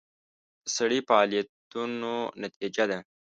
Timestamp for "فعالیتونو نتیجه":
1.07-2.85